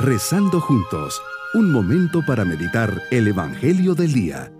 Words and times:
Rezando 0.00 0.60
juntos, 0.60 1.20
un 1.54 1.72
momento 1.72 2.24
para 2.24 2.44
meditar 2.44 3.02
el 3.10 3.26
Evangelio 3.26 3.96
del 3.96 4.12
Día. 4.12 4.52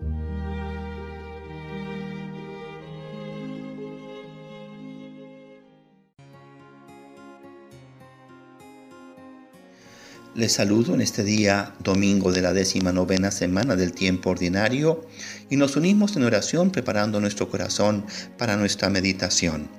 Les 10.34 10.52
saludo 10.52 10.94
en 10.94 11.02
este 11.02 11.22
día, 11.22 11.72
domingo 11.84 12.32
de 12.32 12.42
la 12.42 12.52
décima 12.52 12.90
novena 12.92 13.30
semana 13.30 13.76
del 13.76 13.92
tiempo 13.92 14.30
ordinario, 14.30 15.06
y 15.48 15.56
nos 15.56 15.76
unimos 15.76 16.16
en 16.16 16.24
oración 16.24 16.72
preparando 16.72 17.20
nuestro 17.20 17.48
corazón 17.48 18.04
para 18.38 18.56
nuestra 18.56 18.90
meditación. 18.90 19.77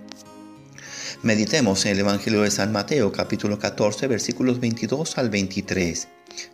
Meditemos 1.22 1.86
en 1.86 1.92
el 1.92 2.00
Evangelio 2.00 2.44
de 2.44 2.52
San 2.52 2.72
Mateo 2.72 3.12
capítulo 3.12 3.60
14 3.60 4.08
versículos 4.08 4.62
22 4.62 5.18
al 5.18 5.30
23. 5.30 6.08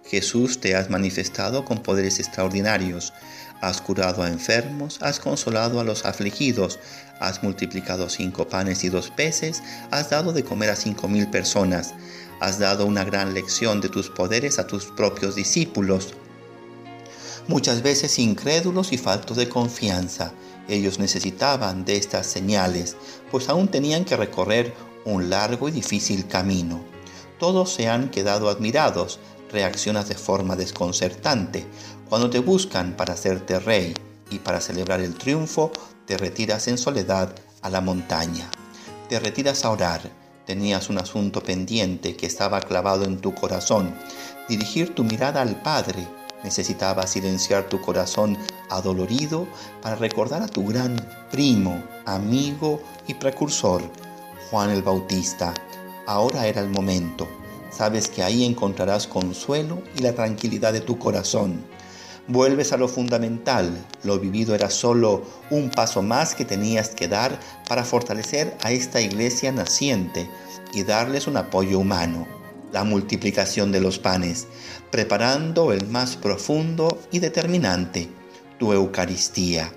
Jesús 0.06 0.60
te 0.60 0.76
has 0.76 0.90
manifestado 0.90 1.64
con 1.64 1.84
poderes 1.84 2.20
extraordinarios, 2.20 3.14
has 3.62 3.80
curado 3.80 4.24
a 4.24 4.28
enfermos, 4.28 4.98
has 5.04 5.20
consolado 5.20 5.80
a 5.80 5.84
los 5.84 6.04
afligidos, 6.04 6.80
has 7.20 7.44
multiplicado 7.44 8.10
cinco 8.10 8.48
panes 8.50 8.84
y 8.84 8.90
dos 8.90 9.12
peces, 9.12 9.62
has 9.92 10.10
dado 10.10 10.34
de 10.34 10.44
comer 10.44 10.72
a 10.72 10.76
cinco 10.76 11.08
mil 11.08 11.30
personas, 11.30 11.94
has 12.40 12.58
dado 12.58 12.88
una 12.88 13.04
gran 13.04 13.36
lección 13.36 13.82
de 13.82 13.90
tus 13.90 14.10
poderes 14.10 14.58
a 14.58 14.66
tus 14.66 14.86
propios 14.88 15.36
discípulos 15.36 16.16
muchas 17.48 17.82
veces 17.82 18.18
incrédulos 18.20 18.92
y 18.92 18.98
faltos 18.98 19.38
de 19.38 19.50
confianza. 19.50 20.34
Ellos 20.68 21.00
necesitaban 21.00 21.86
de 21.86 21.98
estas 21.98 22.26
señales, 22.26 22.98
pues 23.32 23.50
aún 23.50 23.68
tenían 23.68 24.06
que 24.06 24.18
recorrer 24.18 24.74
un 25.06 25.30
largo 25.30 25.70
y 25.70 25.72
difícil 25.72 26.28
camino. 26.28 26.80
Todos 27.40 27.72
se 27.74 27.88
han 27.88 28.10
quedado 28.10 28.50
admirados, 28.50 29.20
reaccionas 29.52 30.10
de 30.10 30.16
forma 30.16 30.56
desconcertante. 30.56 31.66
Cuando 32.10 32.30
te 32.30 32.40
buscan 32.40 32.96
para 32.96 33.14
hacerte 33.14 33.60
rey 33.60 33.94
y 34.32 34.40
para 34.40 34.62
celebrar 34.62 35.02
el 35.02 35.16
triunfo, 35.16 35.72
te 36.06 36.18
retiras 36.18 36.68
en 36.68 36.78
soledad 36.78 37.36
a 37.62 37.70
la 37.70 37.82
montaña. 37.82 38.50
Te 39.10 39.20
retiras 39.20 39.66
a 39.66 39.72
orar. 39.72 40.12
Tenías 40.46 40.90
un 40.90 41.00
asunto 41.00 41.42
pendiente 41.42 42.16
que 42.16 42.28
estaba 42.28 42.62
clavado 42.62 43.04
en 43.04 43.20
tu 43.20 43.34
corazón. 43.34 43.96
Dirigir 44.48 44.94
tu 44.94 45.04
mirada 45.04 45.42
al 45.42 45.62
Padre 45.62 46.08
Necesitaba 46.44 47.08
silenciar 47.08 47.70
tu 47.70 47.82
corazón 47.82 48.38
adolorido 48.70 49.48
para 49.82 49.96
recordar 49.96 50.42
a 50.42 50.48
tu 50.48 50.66
gran 50.66 50.96
primo, 51.32 51.84
amigo 52.06 52.82
y 53.08 53.16
precursor, 53.16 53.82
Juan 54.50 54.70
el 54.70 54.84
Bautista. 54.84 55.54
Ahora 56.06 56.48
era 56.48 56.62
el 56.62 56.70
momento. 56.70 57.28
Sabes 57.72 58.08
que 58.08 58.24
ahí 58.24 58.46
encontrarás 58.46 59.08
consuelo 59.08 59.82
y 59.96 60.02
la 60.02 60.14
tranquilidad 60.14 60.72
de 60.72 60.82
tu 60.82 61.00
corazón. 61.00 61.66
Vuelves 62.28 62.74
a 62.74 62.78
lo 62.78 62.88
fundamental. 62.88 63.84
Lo 64.04 64.20
vivido 64.20 64.56
era 64.56 64.70
solo 64.70 65.24
un 65.50 65.70
paso 65.70 66.02
más 66.02 66.36
que 66.36 66.46
tenías 66.46 66.90
que 66.90 67.08
dar 67.08 67.40
para 67.68 67.84
fortalecer 67.84 68.56
a 68.64 68.72
esta 68.72 69.02
iglesia 69.02 69.52
naciente 69.52 70.30
y 70.74 70.84
darles 70.84 71.28
un 71.28 71.38
apoyo 71.38 71.80
humano 71.80 72.45
la 72.76 72.84
multiplicación 72.84 73.72
de 73.72 73.80
los 73.80 74.00
panes, 74.00 74.48
preparando 74.92 75.72
el 75.72 75.88
más 75.88 76.18
profundo 76.18 77.00
y 77.10 77.20
determinante, 77.20 78.10
tu 78.60 78.74
Eucaristía. 78.74 79.72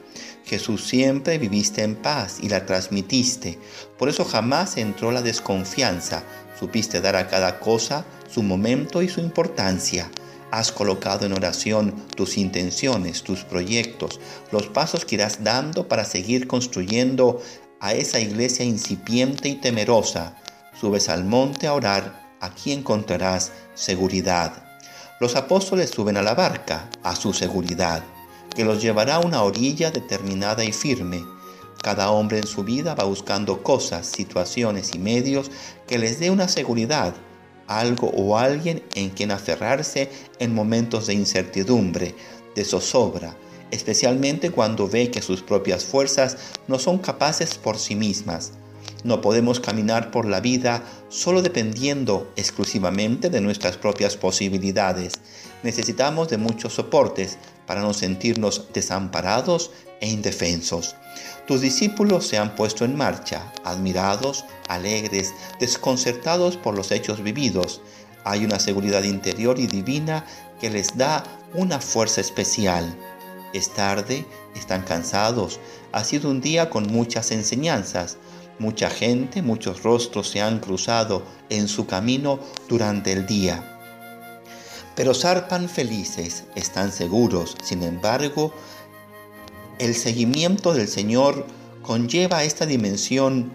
Jesús 0.44 0.84
siempre 0.84 1.38
viviste 1.38 1.84
en 1.84 1.94
paz 1.94 2.38
y 2.42 2.48
la 2.48 2.66
transmitiste, 2.66 3.56
por 4.00 4.08
eso 4.08 4.24
jamás 4.24 4.76
entró 4.76 5.12
la 5.12 5.22
desconfianza, 5.22 6.24
supiste 6.58 7.00
dar 7.00 7.14
a 7.14 7.28
cada 7.28 7.60
cosa 7.60 8.04
su 8.28 8.42
momento 8.42 9.00
y 9.00 9.08
su 9.08 9.20
importancia. 9.20 10.10
Has 10.50 10.72
colocado 10.72 11.24
en 11.24 11.34
oración 11.34 11.94
tus 12.16 12.36
intenciones, 12.36 13.22
tus 13.22 13.44
proyectos, 13.44 14.18
los 14.50 14.66
pasos 14.66 15.04
que 15.04 15.14
irás 15.14 15.44
dando 15.44 15.86
para 15.86 16.04
seguir 16.04 16.48
construyendo 16.48 17.40
a 17.78 17.94
esa 17.94 18.18
iglesia 18.18 18.64
incipiente 18.64 19.48
y 19.50 19.54
temerosa. 19.54 20.34
Subes 20.80 21.08
al 21.08 21.24
monte 21.24 21.68
a 21.68 21.74
orar 21.74 22.27
aquí 22.40 22.72
encontrarás 22.72 23.52
seguridad. 23.74 24.64
Los 25.20 25.36
apóstoles 25.36 25.90
suben 25.90 26.16
a 26.16 26.22
la 26.22 26.34
barca, 26.34 26.88
a 27.02 27.16
su 27.16 27.32
seguridad, 27.32 28.04
que 28.54 28.64
los 28.64 28.80
llevará 28.80 29.16
a 29.16 29.20
una 29.20 29.42
orilla 29.42 29.90
determinada 29.90 30.64
y 30.64 30.72
firme. 30.72 31.24
Cada 31.82 32.10
hombre 32.10 32.38
en 32.38 32.46
su 32.46 32.64
vida 32.64 32.94
va 32.94 33.04
buscando 33.04 33.62
cosas, 33.62 34.06
situaciones 34.06 34.94
y 34.94 34.98
medios 34.98 35.50
que 35.86 35.98
les 35.98 36.20
dé 36.20 36.30
una 36.30 36.48
seguridad, 36.48 37.14
algo 37.66 38.08
o 38.08 38.36
alguien 38.38 38.82
en 38.94 39.10
quien 39.10 39.30
aferrarse 39.30 40.10
en 40.38 40.54
momentos 40.54 41.06
de 41.06 41.14
incertidumbre, 41.14 42.14
de 42.54 42.64
zozobra, 42.64 43.36
especialmente 43.70 44.50
cuando 44.50 44.88
ve 44.88 45.10
que 45.10 45.22
sus 45.22 45.42
propias 45.42 45.84
fuerzas 45.84 46.36
no 46.66 46.78
son 46.78 46.98
capaces 46.98 47.56
por 47.56 47.78
sí 47.78 47.94
mismas. 47.94 48.52
No 49.04 49.20
podemos 49.20 49.60
caminar 49.60 50.10
por 50.10 50.26
la 50.26 50.40
vida 50.40 50.82
solo 51.08 51.42
dependiendo 51.42 52.32
exclusivamente 52.36 53.30
de 53.30 53.40
nuestras 53.40 53.76
propias 53.76 54.16
posibilidades. 54.16 55.12
Necesitamos 55.62 56.28
de 56.28 56.38
muchos 56.38 56.74
soportes 56.74 57.38
para 57.66 57.80
no 57.80 57.94
sentirnos 57.94 58.66
desamparados 58.72 59.70
e 60.00 60.08
indefensos. 60.08 60.96
Tus 61.46 61.60
discípulos 61.60 62.26
se 62.26 62.38
han 62.38 62.54
puesto 62.54 62.84
en 62.84 62.96
marcha, 62.96 63.52
admirados, 63.64 64.44
alegres, 64.68 65.32
desconcertados 65.60 66.56
por 66.56 66.74
los 66.74 66.90
hechos 66.90 67.22
vividos. 67.22 67.80
Hay 68.24 68.44
una 68.44 68.58
seguridad 68.58 69.04
interior 69.04 69.58
y 69.58 69.66
divina 69.66 70.26
que 70.60 70.70
les 70.70 70.96
da 70.96 71.24
una 71.54 71.80
fuerza 71.80 72.20
especial. 72.20 72.94
Es 73.54 73.70
tarde, 73.70 74.26
están 74.54 74.82
cansados, 74.82 75.58
ha 75.92 76.04
sido 76.04 76.30
un 76.30 76.40
día 76.40 76.68
con 76.68 76.86
muchas 76.86 77.30
enseñanzas, 77.30 78.18
Mucha 78.58 78.90
gente, 78.90 79.40
muchos 79.42 79.82
rostros 79.82 80.28
se 80.28 80.40
han 80.40 80.58
cruzado 80.58 81.22
en 81.48 81.68
su 81.68 81.86
camino 81.86 82.40
durante 82.68 83.12
el 83.12 83.26
día. 83.26 83.78
Pero 84.96 85.14
zarpan 85.14 85.68
felices, 85.68 86.44
están 86.56 86.90
seguros. 86.90 87.56
Sin 87.62 87.84
embargo, 87.84 88.52
el 89.78 89.94
seguimiento 89.94 90.74
del 90.74 90.88
Señor 90.88 91.46
conlleva 91.82 92.42
esta 92.42 92.66
dimensión 92.66 93.52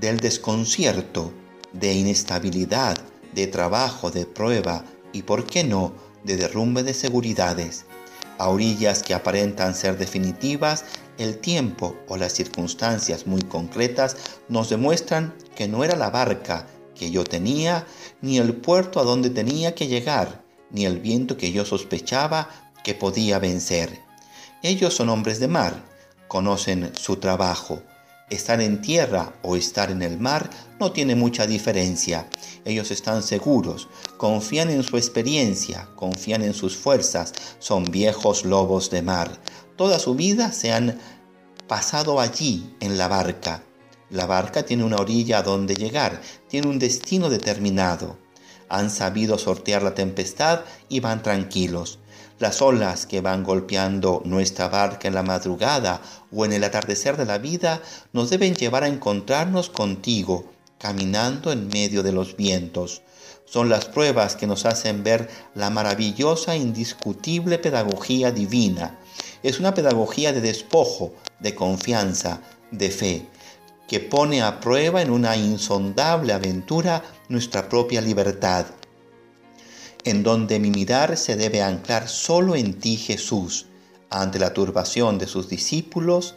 del 0.00 0.18
desconcierto, 0.20 1.32
de 1.72 1.94
inestabilidad, 1.94 2.96
de 3.34 3.48
trabajo, 3.48 4.12
de 4.12 4.24
prueba 4.24 4.84
y, 5.12 5.22
por 5.22 5.46
qué 5.46 5.64
no, 5.64 5.92
de 6.22 6.36
derrumbe 6.36 6.84
de 6.84 6.94
seguridades. 6.94 7.84
A 8.38 8.48
orillas 8.48 9.02
que 9.02 9.14
aparentan 9.14 9.74
ser 9.74 9.98
definitivas, 9.98 10.84
el 11.18 11.38
tiempo 11.38 11.96
o 12.08 12.16
las 12.16 12.32
circunstancias 12.32 13.26
muy 13.26 13.42
concretas 13.42 14.16
nos 14.48 14.70
demuestran 14.70 15.34
que 15.56 15.68
no 15.68 15.84
era 15.84 15.96
la 15.96 16.10
barca 16.10 16.66
que 16.94 17.10
yo 17.10 17.24
tenía, 17.24 17.86
ni 18.22 18.38
el 18.38 18.54
puerto 18.54 19.00
a 19.00 19.04
donde 19.04 19.30
tenía 19.30 19.74
que 19.74 19.86
llegar, 19.86 20.42
ni 20.70 20.86
el 20.86 20.98
viento 21.00 21.36
que 21.36 21.52
yo 21.52 21.64
sospechaba 21.64 22.48
que 22.82 22.94
podía 22.94 23.38
vencer. 23.38 24.00
Ellos 24.62 24.94
son 24.94 25.08
hombres 25.08 25.38
de 25.38 25.48
mar, 25.48 25.84
conocen 26.28 26.92
su 26.96 27.16
trabajo, 27.16 27.82
Estar 28.30 28.60
en 28.60 28.82
tierra 28.82 29.32
o 29.42 29.56
estar 29.56 29.90
en 29.90 30.02
el 30.02 30.18
mar 30.18 30.50
no 30.78 30.92
tiene 30.92 31.14
mucha 31.14 31.46
diferencia. 31.46 32.28
Ellos 32.66 32.90
están 32.90 33.22
seguros, 33.22 33.88
confían 34.18 34.68
en 34.68 34.82
su 34.82 34.98
experiencia, 34.98 35.88
confían 35.96 36.42
en 36.42 36.52
sus 36.52 36.76
fuerzas, 36.76 37.32
son 37.58 37.84
viejos 37.84 38.44
lobos 38.44 38.90
de 38.90 39.00
mar. 39.00 39.30
Toda 39.78 40.00
su 40.00 40.16
vida 40.16 40.50
se 40.50 40.72
han 40.72 40.98
pasado 41.68 42.18
allí 42.18 42.74
en 42.80 42.98
la 42.98 43.06
barca. 43.06 43.62
La 44.10 44.26
barca 44.26 44.64
tiene 44.64 44.82
una 44.82 44.96
orilla 44.96 45.38
a 45.38 45.42
donde 45.44 45.76
llegar, 45.76 46.20
tiene 46.48 46.66
un 46.66 46.80
destino 46.80 47.30
determinado. 47.30 48.18
Han 48.68 48.90
sabido 48.90 49.38
sortear 49.38 49.84
la 49.84 49.94
tempestad 49.94 50.62
y 50.88 50.98
van 50.98 51.22
tranquilos. 51.22 52.00
Las 52.40 52.60
olas 52.60 53.06
que 53.06 53.20
van 53.20 53.44
golpeando 53.44 54.20
nuestra 54.24 54.68
barca 54.68 55.06
en 55.06 55.14
la 55.14 55.22
madrugada 55.22 56.02
o 56.32 56.44
en 56.44 56.54
el 56.54 56.64
atardecer 56.64 57.16
de 57.16 57.26
la 57.26 57.38
vida 57.38 57.80
nos 58.12 58.30
deben 58.30 58.56
llevar 58.56 58.82
a 58.82 58.88
encontrarnos 58.88 59.70
contigo, 59.70 60.50
caminando 60.80 61.52
en 61.52 61.68
medio 61.68 62.02
de 62.02 62.10
los 62.10 62.36
vientos. 62.36 63.02
Son 63.44 63.68
las 63.68 63.84
pruebas 63.84 64.34
que 64.34 64.48
nos 64.48 64.66
hacen 64.66 65.04
ver 65.04 65.30
la 65.54 65.70
maravillosa 65.70 66.56
indiscutible 66.56 67.58
pedagogía 67.58 68.32
divina. 68.32 68.98
Es 69.42 69.60
una 69.60 69.74
pedagogía 69.74 70.32
de 70.32 70.40
despojo, 70.40 71.12
de 71.40 71.54
confianza, 71.54 72.40
de 72.70 72.90
fe, 72.90 73.26
que 73.86 74.00
pone 74.00 74.42
a 74.42 74.60
prueba 74.60 75.02
en 75.02 75.10
una 75.10 75.36
insondable 75.36 76.32
aventura 76.32 77.02
nuestra 77.28 77.68
propia 77.68 78.00
libertad 78.00 78.66
en 80.04 80.22
donde 80.22 80.58
mi 80.58 80.70
mirar 80.70 81.16
se 81.16 81.36
debe 81.36 81.62
anclar 81.62 82.08
solo 82.08 82.56
en 82.56 82.80
ti 82.80 82.96
Jesús, 82.96 83.66
ante 84.10 84.38
la 84.38 84.54
turbación 84.54 85.18
de 85.18 85.26
sus 85.26 85.48
discípulos, 85.48 86.34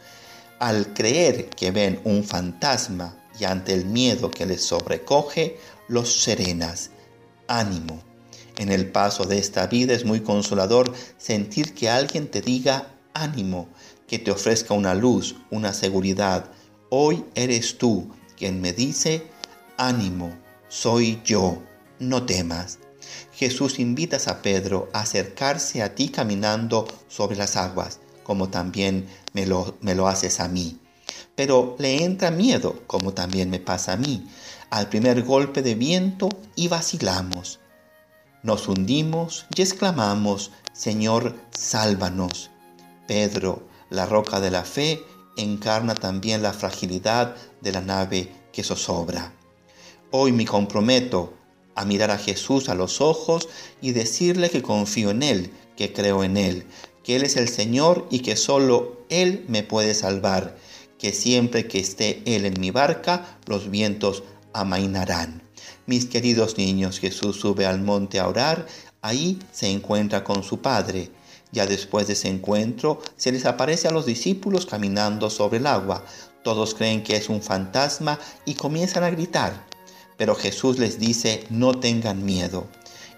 al 0.59 0.93
creer 0.93 1.49
que 1.49 1.71
ven 1.71 2.01
un 2.03 2.23
fantasma 2.23 3.17
y 3.39 3.45
ante 3.45 3.73
el 3.73 3.85
miedo 3.85 4.29
que 4.29 4.45
les 4.45 4.63
sobrecoge, 4.63 5.57
los 5.87 6.21
serenas. 6.21 6.91
Ánimo. 7.47 8.10
En 8.57 8.71
el 8.71 8.91
paso 8.91 9.25
de 9.25 9.37
esta 9.37 9.67
vida 9.67 9.93
es 9.93 10.05
muy 10.05 10.21
consolador 10.21 10.93
sentir 11.17 11.73
que 11.73 11.89
alguien 11.89 12.29
te 12.29 12.41
diga 12.41 12.93
ánimo, 13.13 13.69
que 14.07 14.19
te 14.19 14.31
ofrezca 14.31 14.73
una 14.73 14.93
luz, 14.93 15.35
una 15.49 15.73
seguridad. 15.73 16.51
Hoy 16.89 17.23
eres 17.35 17.77
tú 17.77 18.11
quien 18.37 18.59
me 18.59 18.73
dice, 18.73 19.23
ánimo, 19.77 20.31
soy 20.67 21.21
yo, 21.23 21.61
no 21.99 22.25
temas. 22.25 22.79
Jesús 23.33 23.79
invitas 23.79 24.27
a 24.27 24.41
Pedro 24.41 24.89
a 24.93 25.01
acercarse 25.01 25.81
a 25.81 25.95
ti 25.95 26.09
caminando 26.09 26.87
sobre 27.07 27.37
las 27.37 27.55
aguas, 27.55 27.99
como 28.23 28.49
también 28.49 29.07
me 29.33 29.45
lo, 29.45 29.77
me 29.81 29.95
lo 29.95 30.07
haces 30.07 30.39
a 30.39 30.47
mí. 30.47 30.77
Pero 31.35 31.75
le 31.79 32.03
entra 32.03 32.29
miedo, 32.31 32.83
como 32.87 33.13
también 33.13 33.49
me 33.49 33.59
pasa 33.59 33.93
a 33.93 33.97
mí, 33.97 34.27
al 34.69 34.89
primer 34.89 35.23
golpe 35.23 35.61
de 35.61 35.75
viento 35.75 36.29
y 36.55 36.67
vacilamos. 36.67 37.60
Nos 38.43 38.67
hundimos 38.67 39.45
y 39.55 39.61
exclamamos, 39.61 40.49
Señor, 40.73 41.35
sálvanos. 41.51 42.49
Pedro, 43.07 43.67
la 43.91 44.07
roca 44.07 44.39
de 44.39 44.49
la 44.49 44.63
fe, 44.63 45.03
encarna 45.37 45.93
también 45.93 46.41
la 46.41 46.51
fragilidad 46.51 47.35
de 47.61 47.71
la 47.71 47.81
nave 47.81 48.31
que 48.51 48.63
zozobra. 48.63 49.31
Hoy 50.09 50.31
me 50.31 50.45
comprometo 50.45 51.33
a 51.75 51.85
mirar 51.85 52.09
a 52.09 52.17
Jesús 52.17 52.67
a 52.69 52.73
los 52.73 52.99
ojos 52.99 53.47
y 53.79 53.91
decirle 53.91 54.49
que 54.49 54.63
confío 54.63 55.11
en 55.11 55.21
Él, 55.21 55.51
que 55.77 55.93
creo 55.93 56.23
en 56.23 56.35
Él, 56.35 56.65
que 57.03 57.17
Él 57.17 57.23
es 57.23 57.37
el 57.37 57.47
Señor 57.47 58.07
y 58.09 58.21
que 58.21 58.35
solo 58.35 59.05
Él 59.09 59.45
me 59.49 59.61
puede 59.61 59.93
salvar, 59.93 60.57
que 60.97 61.13
siempre 61.13 61.67
que 61.67 61.79
esté 61.79 62.23
Él 62.25 62.45
en 62.45 62.59
mi 62.59 62.71
barca, 62.71 63.37
los 63.45 63.69
vientos 63.69 64.23
amainarán. 64.51 65.43
Mis 65.91 66.05
queridos 66.05 66.57
niños, 66.57 67.01
Jesús 67.01 67.41
sube 67.41 67.65
al 67.65 67.81
monte 67.81 68.17
a 68.17 68.29
orar, 68.29 68.65
ahí 69.01 69.37
se 69.51 69.69
encuentra 69.69 70.23
con 70.23 70.41
su 70.41 70.61
Padre. 70.61 71.11
Ya 71.51 71.67
después 71.67 72.07
de 72.07 72.13
ese 72.13 72.29
encuentro, 72.29 73.01
se 73.17 73.33
les 73.33 73.45
aparece 73.45 73.89
a 73.89 73.91
los 73.91 74.05
discípulos 74.05 74.65
caminando 74.65 75.29
sobre 75.29 75.57
el 75.57 75.67
agua. 75.67 76.05
Todos 76.45 76.75
creen 76.75 77.03
que 77.03 77.17
es 77.17 77.27
un 77.27 77.41
fantasma 77.41 78.17
y 78.45 78.53
comienzan 78.53 79.03
a 79.03 79.09
gritar. 79.09 79.65
Pero 80.15 80.33
Jesús 80.33 80.79
les 80.79 80.97
dice, 80.97 81.43
no 81.49 81.73
tengan 81.73 82.23
miedo. 82.23 82.67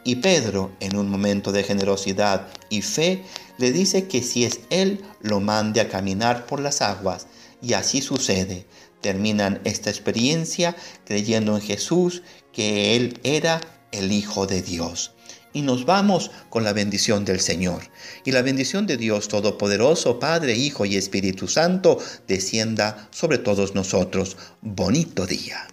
Y 0.03 0.15
Pedro, 0.15 0.71
en 0.79 0.95
un 0.95 1.11
momento 1.11 1.51
de 1.51 1.61
generosidad 1.61 2.47
y 2.71 2.81
fe, 2.81 3.23
le 3.59 3.71
dice 3.71 4.07
que 4.07 4.23
si 4.23 4.45
es 4.45 4.61
Él, 4.71 5.05
lo 5.21 5.39
mande 5.41 5.79
a 5.79 5.89
caminar 5.89 6.47
por 6.47 6.59
las 6.59 6.81
aguas. 6.81 7.27
Y 7.63 7.74
así 7.74 8.01
sucede. 8.01 8.68
Terminan 9.01 9.62
esta 9.63 9.89
experiencia 9.89 10.75
creyendo 11.06 11.56
en 11.56 11.62
Jesús, 11.62 12.21
que 12.51 12.95
Él 12.95 13.19
era 13.24 13.62
el 13.92 14.12
Hijo 14.12 14.45
de 14.45 14.62
Dios. 14.62 15.13
Y 15.54 15.62
nos 15.62 15.86
vamos 15.86 16.31
con 16.50 16.63
la 16.63 16.74
bendición 16.74 17.25
del 17.25 17.39
Señor. 17.39 17.83
Y 18.25 18.31
la 18.31 18.42
bendición 18.42 18.86
de 18.86 18.98
Dios 18.98 19.27
Todopoderoso, 19.30 20.19
Padre, 20.19 20.56
Hijo 20.56 20.86
y 20.86 20.98
Espíritu 20.98 21.48
Santo, 21.48 22.00
descienda 22.27 23.07
sobre 23.12 23.38
todos 23.38 23.75
nosotros. 23.75 24.36
Bonito 24.62 25.25
día. 25.25 25.72